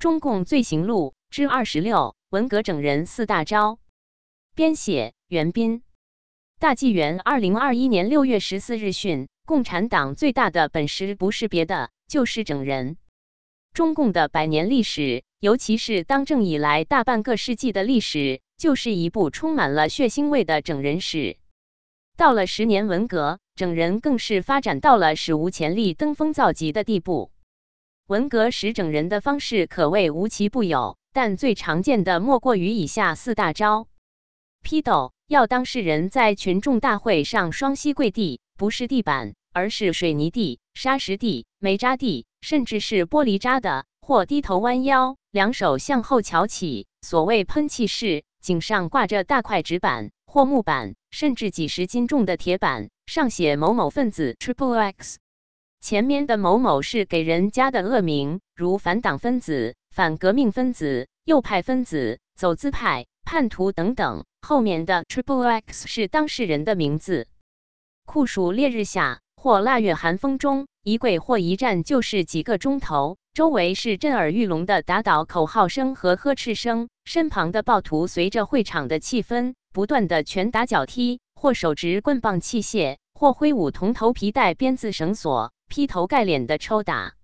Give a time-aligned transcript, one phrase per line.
[0.00, 3.78] 中共罪行录之二十六：文革整人四大招。
[4.54, 5.82] 编写：袁斌。
[6.58, 12.96] 大纪元二零二一年六月十四日讯，共产党最大的本事不是别的，就是整人。
[13.74, 21.36] 中共的百年历史，尤其是当政以来大半个世纪的历史，就是一部充满了血腥味的整人史。
[22.16, 27.30] 到了十年文革，整人更是发展到了史无前例、登峰造极的地步。
[28.10, 33.86] 文革时整人的方式可谓无奇不有，但最常见的莫过于以下四大招：
[34.64, 35.12] 批斗。
[35.28, 55.20] 要当事人在群众大会上双膝跪地，不是地板，而是水泥地、沙石地、煤渣地，甚至是玻璃渣的；或低头弯腰，两手向后翘起，所谓喷气式，颈上挂着大块纸板或木板，甚至几十斤重的铁板，上写某某分子 （Triple X），
[55.80, 63.06] 前面的某某是给人加的恶名，如反党分子、反革命分子、右派分子、走资派。
[63.22, 67.28] 叛徒等等，后面的 Triple X 是当事人的名字。
[68.04, 87.14] 酷暑烈日下，或腊月寒风中，一跪或一站就是几个钟头，周围是震耳欲聋的打倒口号声和呵斥声，身旁的暴徒随着会场的气氛，不断的拳打脚踢，或手执棍棒器械，或挥舞铜头皮带鞭子绳索，劈头盖脸的抽打。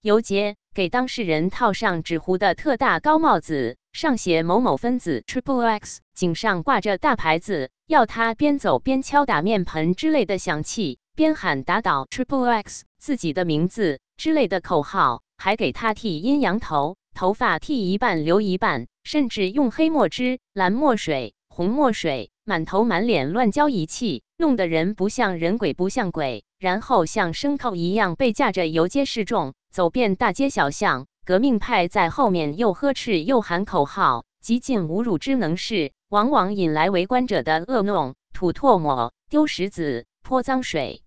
[0.00, 3.76] 游街给当事人套上纸糊的特大高帽子。
[3.92, 31.06] 上写某某分子 Triple X，颈上挂着大牌子，要他边走边敲打面盆之类的响器，边喊打倒 Triple X 自己的名字之类的口号，还给他剃阴阳头，头发剃一半留一半，甚至用黑墨汁、蓝墨水、红墨水满头满脸乱浇一气，弄得人不像人鬼不像鬼，然后像牲口一样被架着游街示众，走遍大街小巷。
[31.24, 41.02] 革命派在后面又呵斥又喊口号，极尽侮辱之能事，往往引来围观者的恶弄，吐唾沫、丢石子、泼脏水。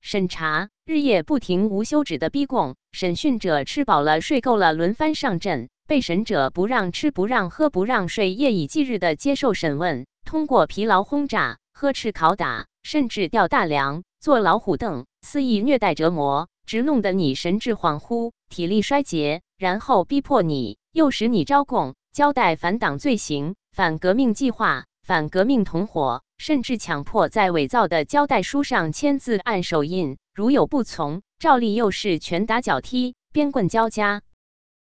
[0.00, 16.48] 审查日夜不停、无休止的逼供，审讯者吃饱了睡够了，轮番上阵；被审者不让吃、不让喝、不让睡，夜以继日的接受审问，通过疲劳轰炸、呵斥拷打，甚至吊大梁、坐老虎凳，肆意虐待折磨。
[16.66, 30.18] 直弄得你神志恍惚、体力衰竭，然后逼迫你，诱使你招供，交代反党罪行、反革命计划、反革命同伙，甚至强迫在伪造的交代书上签字、按手印。
[30.34, 34.22] 如有不从，照例又是拳打脚踢、鞭棍交加。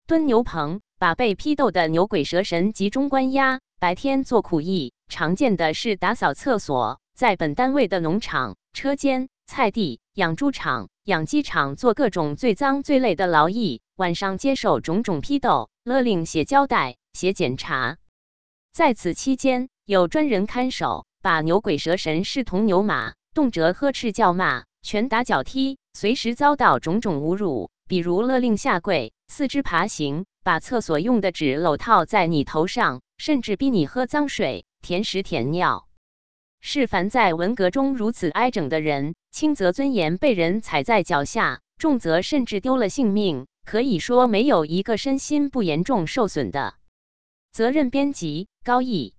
[0.06, 4.92] 蹲牛棚，把被批斗的牛鬼蛇神集中关押，白天做苦役。
[5.09, 10.88] 常见的是打扫厕所，在本单位的农场、车间、菜地、养猪场。
[11.04, 17.97] 养鸡场做各种最脏最累的劳役，晚上接受种种批斗、勒令、写交代、写检查。
[18.72, 35.89] 在此期间，有专人看守，把牛鬼蛇神视同牛马，动辄呵斥叫骂、拳打脚踢，随时遭到种种侮辱，比如勒令下跪、四肢爬行、把厕所用的纸篓套在你头上，甚至逼你喝脏水、舔屎、舔尿。
[36.61, 46.75] 是凡在文革中如此挨整的人，轻则尊严被人踩在脚下，重则甚至丢了性命，可以说没有一个身心不严重受损的。
[47.51, 49.16] 责任编辑：高毅。